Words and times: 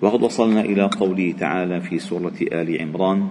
وقد 0.00 0.22
وصلنا 0.22 0.60
إلى 0.60 0.82
قوله 0.82 1.32
تعالى 1.32 1.80
في 1.80 1.98
سورة 1.98 2.34
آل 2.40 2.80
عمران 2.80 3.30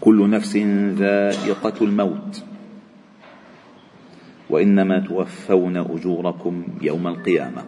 كل 0.00 0.30
نفس 0.30 0.56
ذائقة 0.96 1.74
الموت. 1.84 2.44
وإنما 4.50 4.98
توفون 4.98 5.76
أجوركم 5.76 6.64
يوم 6.82 7.06
القيامة. 7.06 7.64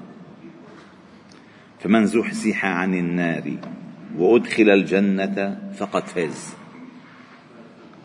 فمن 1.81 2.07
زحزح 2.07 2.65
عن 2.65 2.95
النار 2.95 3.57
وأدخل 4.19 4.71
الجنة 4.71 5.59
فقد 5.77 6.07
فاز. 6.07 6.55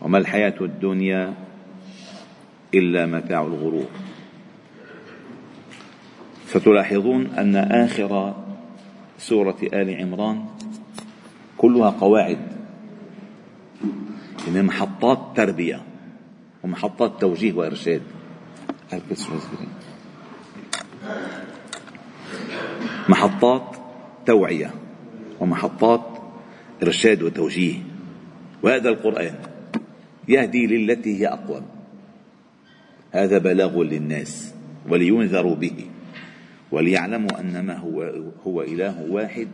وما 0.02 0.18
الحياة 0.18 0.54
الدنيا 0.60 1.34
إلا 2.74 3.06
متاع 3.06 3.40
الغرور. 3.40 3.88
فتلاحظون 6.46 7.26
أن 7.26 7.56
آخر 7.56 8.34
سورة 9.18 9.56
آل 9.62 9.90
عمران 10.00 10.44
كلها 11.58 11.90
قواعد. 11.90 12.38
يعني 14.46 14.62
محطات 14.62 15.18
تربية 15.36 15.82
ومحطات 16.64 17.20
توجيه 17.20 17.52
وإرشاد. 17.52 18.02
محطات 23.08 23.76
توعية 24.26 24.74
ومحطات 25.40 26.06
إرشاد 26.82 27.22
وتوجيه. 27.22 27.74
وهذا 28.62 28.88
القرآن 28.88 29.34
يهدي 30.28 30.66
للتي 30.66 31.20
هي 31.20 31.26
أقوم 31.26 31.66
هذا 33.10 33.38
بلاغ 33.38 33.82
للناس 33.82 34.54
ولينذروا 34.88 35.54
به. 35.54 35.86
وليعلموا 36.70 37.40
أنما 37.40 37.76
هو, 37.76 38.12
هو 38.46 38.62
إله 38.62 39.06
واحد 39.10 39.48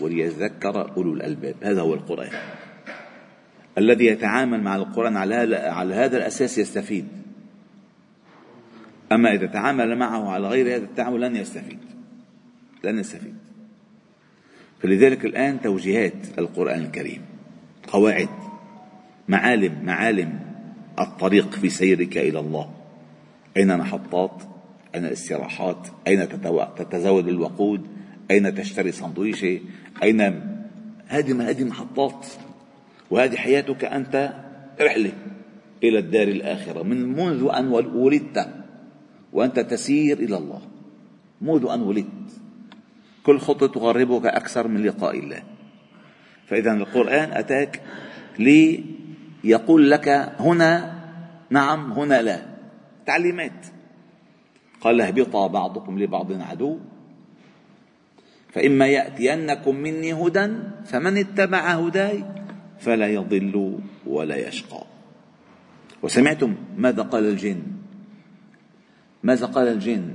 وليذكر 0.00 0.96
أولو 0.96 1.14
الألباب. 1.14 1.54
هذا 1.62 1.80
هو 1.80 1.94
القرآن. 1.94 2.30
الذي 3.78 4.06
يتعامل 4.06 4.62
مع 4.62 4.76
القرآن 4.76 5.16
على, 5.16 5.56
على 5.56 5.94
هذا 5.94 6.16
الأساس 6.16 6.58
يستفيد. 6.58 7.08
أما 9.12 9.34
إذا 9.34 9.46
تعامل 9.46 9.98
معه 9.98 10.30
على 10.30 10.48
غير 10.48 10.76
هذا 10.76 10.84
التعامل 10.84 11.20
لن 11.20 11.36
يستفيد. 11.36 11.78
لن 12.84 12.98
يستفيد. 12.98 13.34
فلذلك 14.82 15.24
الآن 15.24 15.60
توجيهات 15.60 16.38
القرآن 16.38 16.82
الكريم 16.82 17.22
قواعد 17.88 18.28
معالم 19.28 19.84
معالم 19.84 20.40
الطريق 20.98 21.54
في 21.54 21.68
سيرك 21.68 22.18
إلى 22.18 22.40
الله. 22.40 22.70
أين 23.56 23.78
محطات؟ 23.78 24.42
أين 24.96 25.04
الاستراحات؟ 25.04 25.88
أين 26.06 26.28
تتزود 26.76 27.28
الوقود؟ 27.28 27.86
أين 28.30 28.54
تشتري 28.54 28.92
سندويشة 28.92 29.60
أين 30.02 30.20
هذه 31.06 31.50
هذه 31.50 31.64
محطات. 31.64 32.26
وهذه 33.10 33.36
حياتك 33.36 33.84
أنت. 33.84 34.32
رحلة 34.80 35.12
إلى 35.84 35.98
الدار 35.98 36.28
الآخرة. 36.28 36.82
من 36.82 37.12
منذ 37.12 37.50
أن 37.54 37.68
ولدت 37.68 38.48
وأنت 39.32 39.60
تسير 39.60 40.18
إلى 40.18 40.36
الله. 40.36 40.62
منذ 41.40 41.66
أن 41.70 41.80
ولدت. 41.80 42.30
كل 43.22 43.38
خطوة 43.38 43.68
تقربك 43.68 44.26
أكثر 44.26 44.68
من 44.68 44.82
لقاء 44.82 45.18
الله. 45.18 45.42
فإذا 46.46 46.72
القرآن 46.72 47.32
أتاك 47.32 47.82
ليقول 48.38 49.90
لك 49.90 50.08
هنا 50.40 50.96
نعم 51.50 51.92
هنا 51.92 52.22
لا. 52.22 52.42
تعليمات. 53.06 53.75
قال 54.86 55.00
اهبطا 55.00 55.46
بعضكم 55.46 55.98
لبعض 55.98 56.32
عدو. 56.32 56.78
فإما 58.54 58.86
يأتينكم 58.86 59.74
مني 59.74 60.12
هدى 60.12 60.48
فمن 60.84 61.18
اتبع 61.18 61.58
هداي 61.58 62.24
فلا 62.78 63.06
يضل 63.06 63.78
ولا 64.06 64.48
يشقى. 64.48 64.82
وسمعتم 66.02 66.54
ماذا 66.78 67.02
قال 67.02 67.24
الجن؟ 67.24 67.62
ماذا 69.22 69.46
قال 69.46 69.68
الجن؟ 69.68 70.14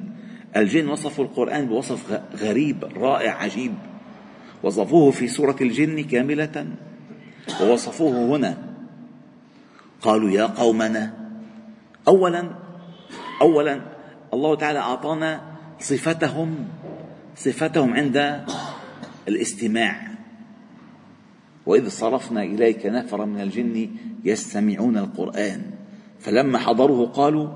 الجن 0.55 0.87
وصفوا 0.87 1.25
القرآن 1.25 1.67
بوصف 1.67 2.21
غريب 2.39 2.85
رائع 2.95 3.31
عجيب. 3.31 3.73
وصفوه 4.63 5.11
في 5.11 5.27
سورة 5.27 5.55
الجن 5.61 6.03
كاملة. 6.03 6.67
ووصفوه 7.61 8.35
هنا. 8.35 8.57
قالوا 10.01 10.29
يا 10.29 10.45
قومنا 10.45 11.13
أولا 12.07 12.43
أولا 13.41 14.00
الله 14.33 14.55
تعالى 14.55 14.79
أعطانا 14.79 15.41
صفتهم 15.79 16.67
صفتهم 17.35 17.93
عند 17.93 18.45
الاستماع. 19.27 20.11
وإذ 21.65 21.89
صرفنا 21.89 22.43
إليك 22.43 22.85
نفرا 22.85 23.25
من 23.25 23.41
الجن 23.41 23.89
يستمعون 24.23 24.97
القرآن 24.97 25.61
فلما 26.19 26.57
حضروه 26.57 27.07
قالوا 27.07 27.49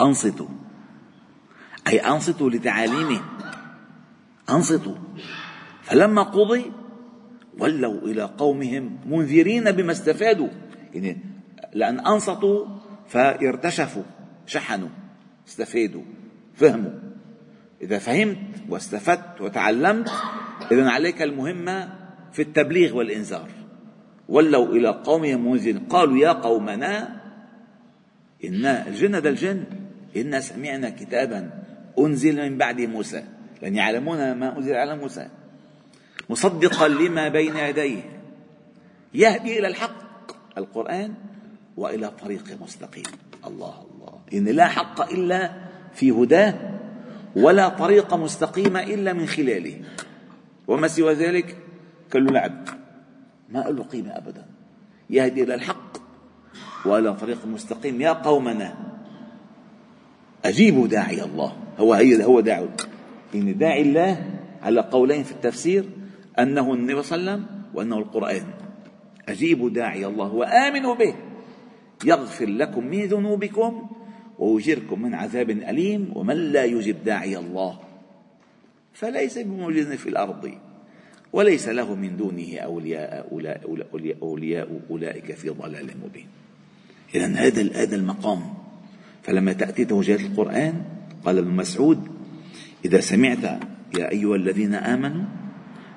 أنصتوا. 0.00 0.48
أي 1.88 1.98
أنصتوا 1.98 2.50
لتعاليمه. 2.50 3.20
أنصتوا. 4.50 4.96
فلما 5.82 6.22
قضي 6.22 6.72
ولوا 7.58 8.00
إلى 8.00 8.22
قومهم 8.22 8.98
منذرين 9.06 9.72
بما 9.72 9.92
استفادوا. 9.92 10.48
يعني 10.94 11.18
لأن 11.72 12.00
أنصتوا 12.00 12.66
فارتشفوا 13.08 14.02
شحنوا. 14.46 14.88
استفادوا 15.48 16.02
فهموا. 16.54 16.90
إذا 17.82 17.98
فهمت 17.98 18.38
واستفدت 18.68 19.40
وتعلمت 19.40 20.10
إذا 20.72 20.90
عليك 20.90 21.22
المهمة 21.22 21.98
في 22.32 22.42
التبليغ 22.42 22.96
والإنذار. 22.96 23.48
ولوا 24.28 24.66
إلى 24.66 24.88
قومهم 24.88 25.50
منذرين 25.50 25.78
قالوا 25.78 26.18
يا 26.18 26.32
قومنا 26.32 27.20
إن 28.44 28.66
الجن 28.66 29.22
ده 29.22 29.30
الجن 29.30 29.64
إنا 30.16 30.40
سمعنا 30.40 30.90
كتابا 30.90 31.50
أنزل 31.98 32.50
من 32.50 32.58
بعد 32.58 32.80
موسى. 32.80 33.24
لأن 33.62 33.74
يعلمون 33.74 34.32
ما 34.32 34.58
أنزل 34.58 34.74
على 34.74 34.96
موسى. 34.96 35.28
مصدقا 36.30 36.88
لما 36.88 37.28
بين 37.28 37.56
يديه. 37.56 38.20
يهدي 39.14 39.58
إلى 39.58 39.68
الحق 39.68 39.94
القرآن 40.58 41.14
وإلى 41.76 42.10
طريق 42.10 42.62
مستقيم. 42.62 43.04
الله 43.46 43.74
الله. 43.82 43.93
إن 44.32 44.44
لا 44.44 44.66
حق 44.66 45.12
إلا 45.12 45.52
في 45.92 46.10
هداه 46.10 46.54
ولا 47.36 47.68
طريق 47.68 48.14
مستقيمة 48.14 48.82
إلا 48.82 49.12
من 49.12 49.26
خلاله. 49.26 49.80
وما 50.68 50.88
سوى 50.88 51.14
ذلك؟ 51.14 51.56
كل 52.12 52.32
لعب 52.32 52.68
ما 53.48 53.58
له 53.58 53.82
قيمة 53.82 54.10
أبدا. 54.10 54.46
يهدي 55.10 55.42
إلى 55.42 55.54
الحق 55.54 55.96
وإلى 56.86 57.14
طريق 57.14 57.46
مستقيم. 57.46 58.00
يا 58.00 58.12
قومنا 58.12 58.74
أجيبوا 60.44 60.86
داعي 60.86 61.22
الله. 61.22 61.56
هو 61.78 61.94
هي 61.94 62.24
هو 62.24 62.40
داعي. 62.40 62.68
إن 63.34 63.58
داعي 63.58 63.82
الله 63.82 64.24
على 64.62 64.80
قولين 64.80 65.22
في 65.22 65.32
التفسير 65.32 65.84
أنه 66.38 66.74
النبي 66.74 67.02
صلى 67.02 67.18
الله 67.18 67.32
عليه 67.32 67.42
وسلم 67.42 67.62
وأنه 67.74 67.98
القرآن. 67.98 68.44
أجيبوا 69.28 69.70
داعي 69.70 70.06
الله 70.06 70.34
وآمنوا 70.34 70.94
به. 70.94 71.14
يغفر 72.04 72.46
لكم 72.46 72.86
من 72.86 73.06
ذنوبكم 73.06 73.90
ويجركم 74.38 75.02
من 75.02 75.14
عذاب 75.14 75.50
أليم 75.50 76.10
ومن 76.14 76.36
لا 76.36 76.64
يجب 76.64 77.04
داعي 77.04 77.38
الله. 77.38 77.80
فليس 78.92 79.38
بمعجز 79.38 79.92
في 79.92 80.08
الأرض 80.08 80.50
وليس 81.32 81.68
له 81.68 81.94
من 81.94 82.16
دونه 82.16 82.58
أولياء 82.58 83.28
أولياء, 83.32 83.88
أولياء 84.22 84.80
أولئك 84.90 85.34
في 85.34 85.48
ضلال 85.50 85.90
مبين. 86.04 86.26
إذا 87.14 87.26
هذا 87.26 87.82
هذا 87.82 87.96
المقام. 87.96 88.54
فلما 89.22 89.52
تأتي 89.52 89.84
توجيهات 89.84 90.20
القرآن 90.20 90.82
قال 91.24 91.38
ابن 91.38 91.50
مسعود 91.50 92.08
إذا 92.84 93.00
سمعت 93.00 93.44
يا 93.98 94.10
أيها 94.10 94.36
الذين 94.36 94.74
آمنوا 94.74 95.24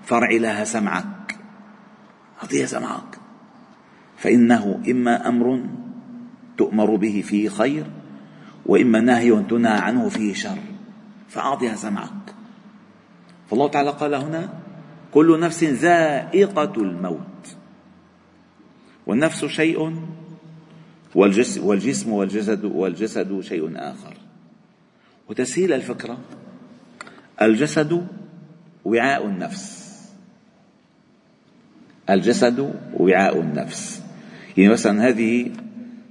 فرع 0.04 0.32
لها 0.32 0.64
سمعك 0.64 1.38
أعطيها 2.42 2.66
سمعك. 2.66 3.18
فإنه 4.18 4.82
إما 4.90 5.28
أمر 5.28 5.64
تؤمر 6.58 6.96
به 6.96 7.24
فيه 7.26 7.50
خير 7.50 7.86
وإما 8.68 9.00
نهي 9.00 9.44
تنهى 9.44 9.78
عنه 9.78 10.10
فيه 10.10 10.34
شر 10.34 10.58
فأعطها 11.30 11.76
سمعك. 11.76 12.36
فالله 13.50 13.68
تعالى 13.68 13.90
قال 13.90 14.16
هنا 14.16 14.50
كل 15.14 15.40
نفس 15.40 15.64
ذائقة 15.64 16.74
الموت. 16.78 17.56
والنفس 19.08 19.46
شيء 19.46 19.96
والجسم 21.16 22.12
والجسد 22.12 22.66
والجسد 22.66 23.40
شيء 23.40 23.72
آخر. 23.76 24.14
وتسهيل 25.30 25.74
الفكرة 25.74 26.18
الجسد 27.42 28.08
وعاء 28.86 29.28
النفس. 29.28 29.88
الجسد 32.10 32.74
وعاء 32.94 33.40
النفس. 33.40 34.04
يعني 34.58 34.72
مثلا 34.72 35.08
هذه 35.08 35.52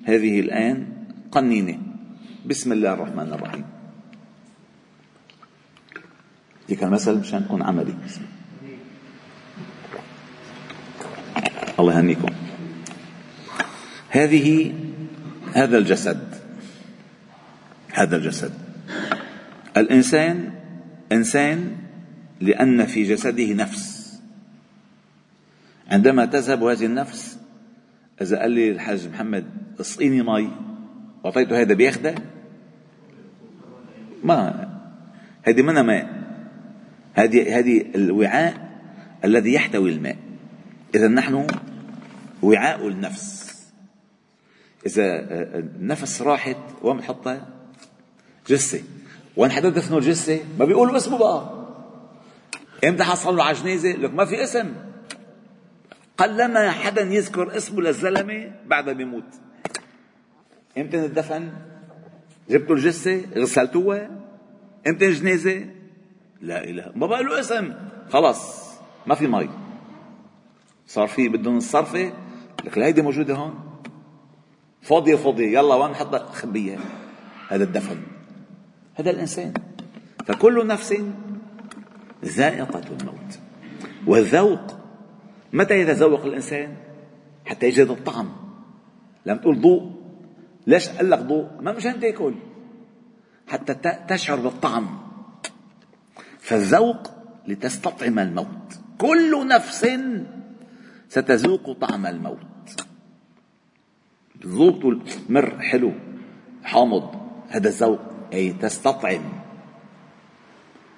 هذه 0.05 0.41
الآن 0.41 0.87
قنينة. 1.33 1.86
بسم 2.47 2.73
الله 2.73 2.93
الرحمن 2.93 3.33
الرحيم. 3.33 3.65
دي 6.69 6.77
كان 6.77 6.91
مثل 6.91 7.19
مشان 7.19 7.43
نكون 7.43 7.63
عملي. 7.63 7.95
الله 11.79 11.93
يهنيكم. 11.99 12.29
هذه 14.11 14.75
هذا 15.53 15.79
الجسد. 15.79 16.35
هذا 17.93 18.17
الجسد. 18.17 18.53
الإنسان 19.77 20.53
إنسان 21.13 21.77
لأن 22.41 22.87
في 22.87 23.03
جسده 23.03 23.53
نفس. 23.53 24.19
عندما 25.91 26.27
تذهب 26.27 26.63
هذه 26.63 26.87
النفس 26.87 27.39
إذا 28.21 28.39
قال 28.39 28.51
لي 28.51 28.71
الحاج 28.71 29.09
محمد 29.09 29.45
اسقيني 29.81 30.23
مي. 30.23 30.51
وأعطيته 31.25 31.61
هذا 31.61 31.75
بياخده 31.75 32.36
ما 34.25 34.69
هذه 35.43 35.63
منها 35.63 35.83
ماء؟ 35.83 36.27
هذه 37.15 37.59
هذه 37.59 37.85
الوعاء 37.95 38.69
الذي 39.25 39.53
يحتوي 39.53 39.91
الماء. 39.93 40.17
إذا 40.95 41.09
نحن 41.09 41.47
وعاء 42.43 42.89
النفس. 42.89 43.57
إذا 44.87 45.05
النفس 45.59 46.23
راحت 46.23 46.57
وين 46.83 46.97
بنحطها؟ 46.97 47.47
جثة. 48.49 48.83
وين 49.37 49.51
حدا 49.51 49.69
دفنوا 49.69 49.99
الجثة؟ 49.99 50.41
ما 50.59 50.65
بيقولوا 50.65 50.97
اسمه 50.97 51.19
بقى. 51.19 51.67
إمتى 52.85 53.05
حصل 53.05 53.37
له 53.37 53.45
على 53.45 53.57
جنازة؟ 53.57 53.93
لك 53.93 54.15
ما 54.15 54.25
في 54.25 54.45
اسم. 54.45 54.73
قلما 56.19 56.71
حدا 56.71 57.03
يذكر 57.03 57.57
اسمه 57.57 57.81
للزلمة 57.81 58.53
بعد 58.67 58.91
بيموت 58.91 59.25
إمتى 60.79 61.05
الدفن؟ 61.05 61.49
جبتوا 62.51 62.77
الجثة 62.77 63.25
غسلتوها 63.37 64.11
إمتى 64.87 65.07
الجنازة؟ 65.07 65.67
لا 66.41 66.65
إله. 66.65 66.93
ما 66.95 67.07
بقى 67.07 67.23
له 67.23 67.41
اسم. 67.41 67.75
خلاص 68.11 68.71
ما 69.07 69.15
في 69.15 69.27
مي 69.27 69.49
صار 70.87 71.07
في 71.09 71.29
بدهم 71.29 71.57
الصرفة 71.57 72.13
لك 72.65 72.79
هيدي 72.79 73.03
موجودة 73.03 73.35
هون. 73.35 73.55
فاضية 74.83 75.17
فاضية. 75.17 75.59
يلا 75.59 75.75
وين 75.75 75.91
نحطها 75.91 76.19
خبيها 76.19 76.79
هذا 77.49 77.65
الدفن. 77.65 77.97
هذا 78.95 79.11
الإنسان. 79.11 79.55
فكل 80.27 80.67
نفس 80.67 80.95
ذائقة 82.25 82.83
الموت. 83.01 83.39
والذوق 84.07 84.77
متى 85.53 85.81
يتذوق 85.81 86.25
الإنسان؟ 86.25 86.77
حتى 87.45 87.67
يجد 87.67 87.89
الطعم. 87.89 88.29
لما 89.27 89.39
تقول 89.39 89.61
ضوء. 89.61 89.96
ليش 90.67 90.89
قال 90.89 91.11
لك 91.11 91.19
ضوء؟ 91.19 91.49
ما 91.61 91.73
مشان 91.73 92.01
تاكل 92.01 92.35
حتى 93.49 93.75
تشعر 94.09 94.37
بالطعم. 94.37 94.99
فالذوق 96.39 97.11
لتستطعم 97.49 98.19
الموت. 98.19 98.79
كل 98.99 99.49
نفس 99.49 99.87
ستذوق 101.09 101.73
طعم 101.73 102.07
الموت. 102.07 102.87
ذوق 104.47 104.99
مر 105.29 105.61
حلو. 105.61 105.93
حامض. 106.65 107.11
هذا 107.49 107.69
الذوق 107.69 108.01
أي 108.33 108.53
تستطعم. 108.53 109.23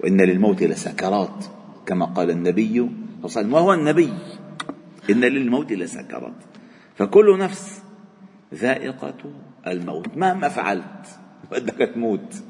وإن 0.00 0.20
للموت 0.20 0.62
لسكرات 0.62 1.44
كما 1.86 2.06
قال 2.06 2.30
النبي 2.30 2.72
صلى 2.72 2.82
الله 2.82 2.90
عليه 3.20 3.24
وسلم. 3.24 3.52
وهو 3.54 3.72
النبي. 3.72 4.12
إن 5.10 5.20
للموت 5.20 5.72
لسكرات 5.72 6.34
فكل 6.96 7.38
نفس 7.38 7.82
ذائقة 8.54 9.14
الموت. 9.66 10.16
مهما 10.16 10.48
فعلت 10.48 11.18
بدك 11.50 11.90
تموت. 11.94 12.42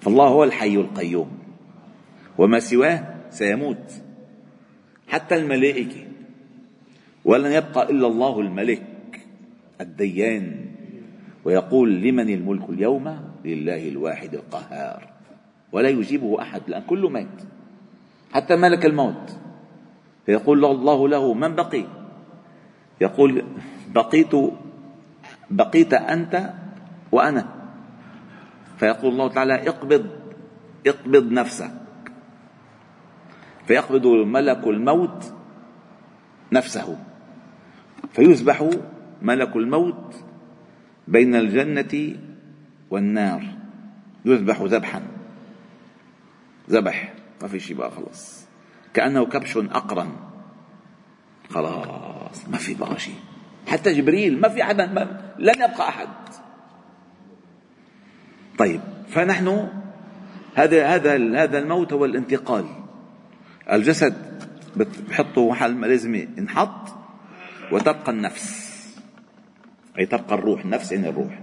فالله 0.00 0.28
هو 0.28 0.44
الحي 0.44 0.76
القيوم. 0.76 1.38
وما 2.38 2.58
سواه 2.60 3.14
سيموت. 3.30 4.02
حتى 5.08 5.34
الملائكة. 5.34 6.06
ولن 7.24 7.52
يبقى 7.52 7.90
إلا 7.90 8.06
الله 8.06 8.40
الملك 8.40 9.20
الديان. 9.80 10.66
ويقول 11.44 11.94
لمن 11.94 12.30
الملك 12.30 12.70
اليوم؟ 12.70 13.20
لله 13.44 13.88
الواحد 13.88 14.34
القهار. 14.34 15.08
ولا 15.72 15.88
يجيبه 15.88 16.42
أحد 16.42 16.62
لأن 16.68 16.82
كله 16.82 17.08
مات. 17.08 17.42
حتى 18.32 18.56
ملك 18.56 18.86
الموت. 18.86 19.36
فيقول 20.26 20.64
الله 20.64 21.08
له 21.08 21.34
من 21.34 21.54
بقي؟ 21.54 21.84
يقول 23.00 23.44
بقيت 23.94 24.32
بقيت 25.50 25.94
أنت 25.94 26.52
وأنا. 27.12 27.46
فيقول 28.78 29.12
الله 29.12 29.28
تعالى 29.28 29.68
اقبض 29.68 30.06
اقبض 30.86 31.32
نفسك. 31.32 31.70
فيقبض 33.66 34.06
ملك 34.06 34.66
الموت 34.66 35.32
نفسه. 36.52 36.98
فيذبح 38.12 38.70
ملك 39.22 39.56
الموت 39.56 40.14
بين 41.08 41.34
الجنة 41.34 42.16
والنار. 42.90 43.42
يذبح 44.24 44.62
ذبحا. 44.62 45.02
ذبح. 46.70 47.14
ما 47.42 47.48
في 47.48 47.60
شيء 47.60 47.76
بقى 47.76 47.90
خلاص. 47.90 48.46
كأنه 48.94 49.26
كبش 49.26 49.56
أقرن. 49.56 50.12
خلاص 51.50 52.48
ما 52.48 52.56
في 52.56 52.74
بقى 52.74 52.98
شيء 52.98 53.14
حتى 53.66 53.92
جبريل 53.92 54.40
ما 54.40 54.48
في 54.48 54.64
حدا 54.64 54.86
ما 54.86 55.25
لن 55.38 55.54
يبقى 55.54 55.88
أحد. 55.88 56.08
طيب 58.58 58.80
فنحن 59.08 59.68
هذا 60.54 60.86
هذا 60.86 61.42
هذا 61.42 61.58
الموت 61.58 61.92
هو 61.92 62.04
الانتقال. 62.04 62.64
الجسد 63.72 64.14
بحطه 65.08 65.48
محل 65.48 65.74
ما 65.74 65.86
لازم 65.86 66.14
ينحط 66.14 66.88
وتبقى 67.72 68.12
النفس. 68.12 68.66
أي 69.98 70.06
تبقى 70.06 70.34
الروح 70.34 70.64
النفس 70.64 70.92
يعني 70.92 71.08
الروح. 71.08 71.40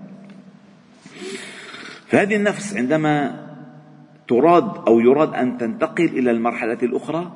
فهذه 2.07 2.35
النفس 2.35 2.75
عندما 2.77 3.43
تراد 4.27 4.87
أو 4.87 4.99
يراد 4.99 5.33
أن 5.33 5.57
تنتقل 5.57 6.05
إلى 6.05 6.31
المرحلة 6.31 6.77
الأخرى 6.83 7.31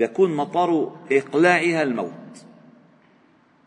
يكون 0.00 0.36
مطار 0.36 0.96
إقلاعها 1.12 1.82
الموت. 1.82 2.23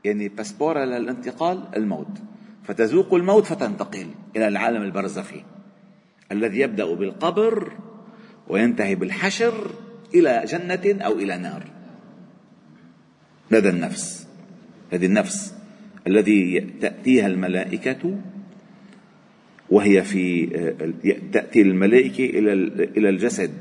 يعني 0.07 0.27
باسبورها 0.29 0.85
للانتقال 0.85 1.63
الموت. 1.75 2.17
فتذوق 2.63 3.13
الموت 3.13 3.45
فتنتقل 3.45 4.07
إلى 4.35 4.47
العالم 4.47 4.81
البرزخي 4.81 5.43
الذي 6.31 6.59
يبدأ 6.59 6.93
بالقبر 6.93 7.71
وينتهي 8.47 8.95
بالحشر 8.95 9.71
إلى 10.15 10.43
جنة 10.47 11.05
أو 11.05 11.11
إلى 11.11 11.37
نار. 11.37 11.63
لدى 13.51 13.69
النفس 13.69 14.27
هذه 14.93 15.05
النفس 15.05 15.53
الذي 16.07 16.59
تأتيها 16.81 17.27
الملائكة 17.27 18.17
وهي 19.69 20.03
في 20.03 20.45
تأتي 21.33 21.61
الملائكة 21.61 22.25
إلى 22.25 22.53
إلى 22.97 23.09
الجسد. 23.09 23.53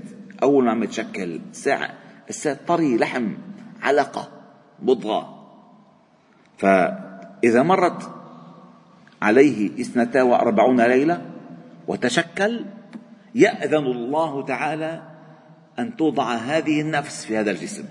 أول 0.43 0.65
ما 0.65 0.71
عم 0.71 0.83
يتشكل 0.83 1.41
ساعة 1.53 1.95
الساعة 2.29 2.59
طري 2.67 2.97
لحم 2.97 3.29
علقة 3.83 4.29
بضغة. 4.83 5.36
فإذا 6.59 7.63
مرت 7.63 8.11
عليه 9.23 9.81
اثنتا 9.81 10.23
وأربعون 10.23 10.81
ليلة 10.81 11.23
وتشكل 11.89 12.65
يأذن 13.35 13.87
الله 13.87 14.45
تعالى 14.45 15.03
أن 15.79 15.97
توضع 15.97 16.35
هذه 16.35 16.81
النفس 16.81 17.25
في 17.25 17.37
هذا 17.37 17.51
الجسم 17.51 17.85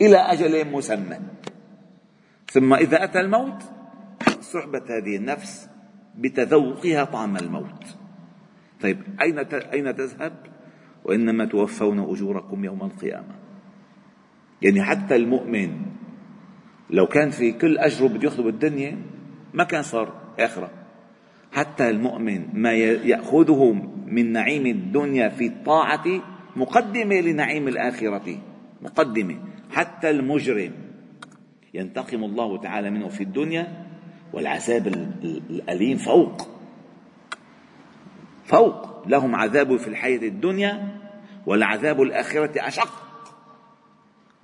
إلى 0.00 0.16
أجل 0.16 0.72
مسمى. 0.72 1.18
ثم 2.50 2.74
إذا 2.74 3.04
أتى 3.04 3.20
الموت 3.20 3.62
صحبت 4.40 4.90
هذه 4.90 5.16
النفس 5.16 5.68
بتذوقها 6.18 7.04
طعم 7.04 7.36
الموت. 7.36 7.84
طيب 8.80 8.98
أين 9.22 9.38
أين 9.52 9.96
تذهب؟ 9.96 10.32
وإنما 11.04 11.44
توفون 11.44 11.98
أجوركم 11.98 12.64
يوم 12.64 12.82
القيامة. 12.82 13.34
يعني 14.62 14.82
حتى 14.82 15.16
المؤمن 15.16 15.91
لو 16.92 17.06
كان 17.06 17.30
في 17.30 17.52
كل 17.52 17.78
أجره 17.78 18.06
بده 18.06 18.24
ياخذه 18.24 18.42
بالدنيا 18.42 18.98
ما 19.54 19.64
كان 19.64 19.82
صار 19.82 20.12
آخرة. 20.38 20.70
حتى 21.52 21.90
المؤمن 21.90 22.48
ما 22.52 22.72
يأخذه 22.72 23.72
من 24.06 24.32
نعيم 24.32 24.66
الدنيا 24.66 25.28
في 25.28 25.46
الطاعة 25.46 26.04
مقدمة 26.56 27.20
لنعيم 27.20 27.68
الآخرة. 27.68 28.38
مقدمة. 28.82 29.38
حتى 29.70 30.10
المجرم 30.10 30.72
ينتقم 31.74 32.24
الله 32.24 32.58
تعالى 32.58 32.90
منه 32.90 33.08
في 33.08 33.22
الدنيا 33.22 33.86
والعذاب 34.32 34.86
الأليم 35.50 35.96
فوق. 35.96 36.48
فوق. 38.44 39.08
لهم 39.08 39.34
عذاب 39.34 39.76
في 39.76 39.88
الحياة 39.88 40.28
الدنيا 40.28 41.00
والعذاب 41.46 42.02
الآخرة 42.02 42.66
أشق. 42.66 42.92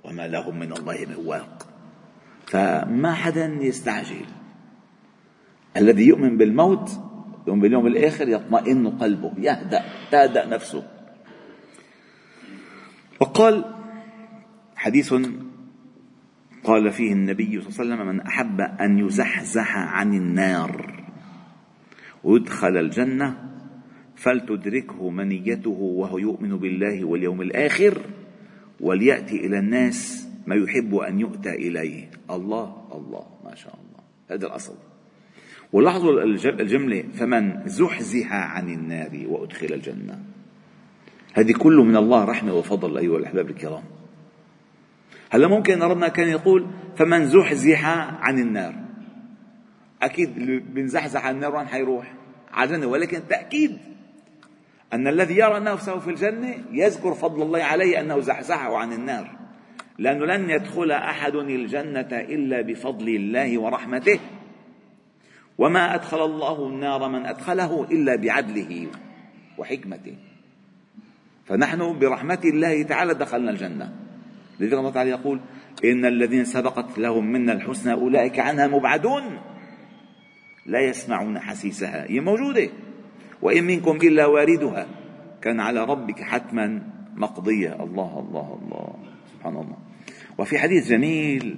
وما 0.03 0.27
لهم 0.27 0.59
من 0.59 0.73
الله 0.73 1.05
من 1.09 1.25
واق. 1.25 1.68
فما 2.49 3.13
حدا 3.13 3.57
يستعجل. 3.61 4.25
الذي 5.77 6.07
يؤمن 6.07 6.37
بالموت 6.37 6.89
يؤمن 7.47 7.61
باليوم 7.61 7.87
الآخر 7.87 8.27
يطمئن 8.29 8.87
قلبه 8.87 9.33
يهدأ 9.37 9.83
تهدأ 10.11 10.45
نفسه. 10.45 10.83
وقال 13.19 13.65
حديث 14.75 15.13
قال 16.63 16.91
فيه 16.91 17.13
النبي 17.13 17.61
صلى 17.61 17.69
الله 17.69 17.95
عليه 17.95 18.03
وسلم 18.03 18.07
من 18.07 18.21
أحب 18.21 18.61
أن 18.61 18.99
يزحزح 18.99 19.77
عن 19.77 20.13
النار 20.13 21.03
ويدخل 22.23 22.77
الجنة 22.77 23.49
فلتدركه 24.15 25.09
منيته 25.09 25.69
وهو 25.69 26.17
يؤمن 26.17 26.57
بالله 26.57 27.05
واليوم 27.05 27.41
الآخر 27.41 28.01
وليأتي 28.79 29.45
إلى 29.45 29.59
الناس 29.59 30.18
ما 30.49 30.55
يحب 30.55 30.95
أن 30.95 31.19
يؤتى 31.19 31.49
إليه. 31.49 32.09
الله 32.31 32.87
الله 32.91 33.25
ما 33.45 33.55
شاء 33.55 33.73
الله. 33.73 34.03
هذا 34.31 34.47
الأصل. 34.47 34.75
ولاحظوا 35.73 36.23
الجملة 36.45 37.03
فمن 37.13 37.67
زحزح 37.67 38.33
عن 38.33 38.69
النار 38.69 39.25
وأدخل 39.27 39.73
الجنة. 39.73 40.19
هذه 41.33 41.51
كله 41.51 41.83
من 41.83 41.95
الله 41.95 42.25
رحمة 42.25 42.53
وفضل 42.53 42.97
أيها 42.97 43.17
الأحباب 43.17 43.49
الكرام. 43.49 43.83
هلا 45.29 45.47
ممكن 45.47 45.83
ربنا 45.83 46.07
كان 46.07 46.27
يقول 46.27 46.67
فمن 46.95 47.25
زحزح 47.25 47.85
عن 48.21 48.39
النار. 48.39 48.75
أكيد 50.01 50.37
اللي 50.37 50.59
بنزحزح 50.59 51.25
عن 51.25 51.35
النار 51.35 51.55
وين 51.55 51.67
حيروح؟ 51.67 52.13
على 52.51 52.69
الجنة. 52.69 52.87
ولكن 52.87 53.21
تأكيد 53.29 53.77
أن 54.93 55.07
الذي 55.07 55.37
يرى 55.37 55.59
نفسه 55.59 55.99
في 55.99 56.09
الجنة 56.09 56.55
يذكر 56.71 57.13
فضل 57.13 57.41
الله 57.41 57.63
عليه 57.63 57.99
أنه 57.99 58.19
زحزحه 58.19 58.77
عن 58.77 58.93
النار. 58.93 59.38
لأنه 59.99 60.25
لن 60.25 60.49
يدخل 60.49 60.91
أحد 60.91 61.35
الجنة 61.35 62.07
إلا 62.11 62.61
بفضل 62.61 63.07
الله 63.09 63.57
ورحمته. 63.57 64.19
وما 65.57 65.95
أدخل 65.95 66.25
الله 66.25 66.67
النار 66.67 67.09
من 67.09 67.25
أدخله 67.25 67.83
إلا 67.91 68.15
بعدله 68.15 68.87
وحكمته. 69.57 70.15
فنحن 71.45 71.99
برحمة 71.99 72.39
الله 72.45 72.83
تعالى 72.83 73.13
دخلنا 73.13 73.51
الجنة. 73.51 73.93
لذلك 74.59 74.73
الله 74.73 74.91
تعالى 74.91 75.09
يقول 75.09 75.39
إن 75.85 76.05
الذين 76.05 76.45
سبقت 76.45 76.99
لهم 76.99 77.25
منا 77.25 77.53
الحسنى 77.53 77.93
أولئك 77.93 78.39
عنها 78.39 78.67
مبعدون. 78.67 79.23
لا 80.65 80.79
يسمعون 80.79 81.39
حسيسها 81.39 82.11
هي 82.11 82.19
موجودة. 82.19 82.69
وإن 83.41 83.63
منكم 83.63 83.95
إلا 83.95 84.25
واردها 84.25 84.87
كان 85.41 85.59
على 85.59 85.83
ربك 85.83 86.21
حتما 86.21 86.81
مقضية. 87.15 87.83
الله 87.83 88.19
الله 88.19 88.59
الله. 88.63 88.95
سبحان 89.33 89.53
الله. 89.53 89.88
وفي 90.39 90.59
حديث 90.59 90.87
جميل 90.87 91.55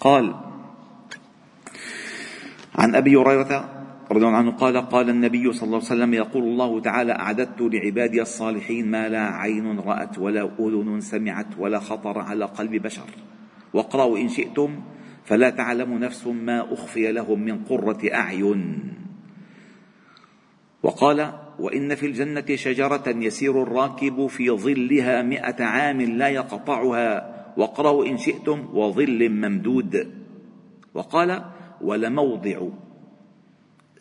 قال 0.00 0.34
عن 2.74 2.94
أبي 2.94 3.16
هريرة 3.16 3.68
رضي 4.10 4.26
الله 4.26 4.36
عنه 4.36 4.50
قال 4.50 4.76
قال 4.76 5.10
النبي 5.10 5.52
صلى 5.52 5.66
الله 5.66 5.76
عليه 5.76 5.86
وسلم 5.86 6.14
يقول 6.14 6.42
الله 6.42 6.80
تعالى 6.80 7.12
أعددت 7.12 7.60
لعبادي 7.60 8.22
الصالحين 8.22 8.90
ما 8.90 9.08
لا 9.08 9.24
عين 9.36 9.78
رأت 9.80 10.18
ولا 10.18 10.50
أذن 10.58 11.00
سمعت 11.00 11.46
ولا 11.58 11.78
خطر 11.78 12.18
على 12.18 12.44
قلب 12.44 12.82
بشر 12.82 13.08
واقرأوا 13.74 14.18
إن 14.18 14.28
شئتم 14.28 14.80
فلا 15.24 15.50
تعلم 15.50 15.98
نفس 15.98 16.26
ما 16.26 16.72
أخفي 16.72 17.12
لهم 17.12 17.40
من 17.40 17.64
قرة 17.64 18.00
أعين 18.14 18.92
وقال 20.82 21.32
وإن 21.62 21.94
في 21.94 22.06
الجنة 22.06 22.56
شجرة 22.56 23.04
يسير 23.06 23.62
الراكب 23.62 24.26
في 24.26 24.50
ظلها 24.50 25.22
مئة 25.22 25.64
عام 25.64 26.00
لا 26.00 26.28
يقطعها. 26.28 27.32
واقرأوا 27.56 28.06
إن 28.06 28.18
شئتم 28.18 28.68
وظل 28.72 29.28
ممدود. 29.28 30.12
وقال 30.94 31.44
ولموضع 31.80 32.68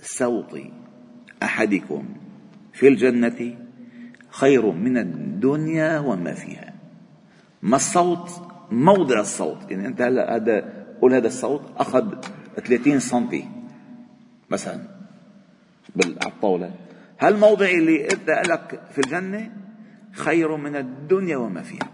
صوت 0.01 0.59
أحدكم 1.43 2.03
في 2.73 2.87
الجنة 2.87 3.57
خير 4.29 4.71
من 4.71 4.97
الدنيا 4.97 5.99
وما 5.99 6.33
فيها. 6.33 6.73
ما 7.61 7.75
الصوت؟ 7.75 8.29
موضع 8.71 9.19
الصوت. 9.19 9.71
يعني 9.71 9.87
أنت 9.87 10.01
هلا 10.01 10.35
هذا 10.35 10.85
قول 11.01 11.13
هذا 11.13 11.27
الصوت 11.27 11.61
أخذ 11.77 12.13
30 12.57 12.99
سم 12.99 13.29
مثلا 14.49 14.81
على 15.95 16.15
الطاوله 16.25 16.71
هالموضع 17.21 17.69
اللي 17.69 18.03
انت 18.03 18.29
لك 18.29 18.81
في 18.91 18.99
الجنة 18.99 19.51
خير 20.11 20.55
من 20.55 20.75
الدنيا 20.75 21.37
وما 21.37 21.61
فيها؟ 21.61 21.89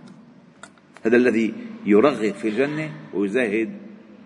هذا 1.06 1.18
الذي 1.18 1.54
يرغب 1.86 2.34
في 2.34 2.48
الجنة 2.48 2.92
ويزاهد 3.14 3.70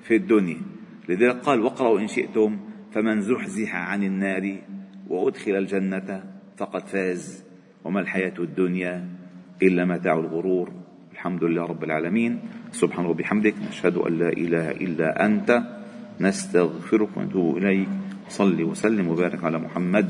في 0.03 0.15
الدنيا. 0.15 0.61
لذلك 1.09 1.35
قال 1.35 1.61
واقرأوا 1.61 1.99
إن 1.99 2.07
شئتم 2.07 2.59
فمن 2.93 3.21
زحزح 3.21 3.75
عن 3.75 4.03
النار 4.03 4.57
وأدخل 5.07 5.51
الجنة 5.51 6.23
فقد 6.57 6.87
فاز 6.87 7.43
وما 7.83 7.99
الحياة 7.99 8.33
الدنيا 8.39 9.07
إلا 9.61 9.85
متاع 9.85 10.13
الغرور. 10.13 10.71
الحمد 11.11 11.43
لله 11.43 11.65
رب 11.65 11.83
العالمين. 11.83 12.39
سبحان 12.71 13.05
ربي 13.05 13.23
بحمدك 13.23 13.55
نشهد 13.69 13.97
أن 13.97 14.19
لا 14.19 14.29
إله 14.29 14.71
إلا 14.71 15.25
أنت. 15.25 15.63
نستغفرك 16.19 17.17
ونتوب 17.17 17.57
إليك. 17.57 17.89
صل 18.29 18.63
وسلم 18.63 19.07
وبارك 19.07 19.43
على 19.43 19.59
محمد. 19.59 20.09